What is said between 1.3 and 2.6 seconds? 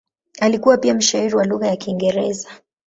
wa lugha ya Kiingereza.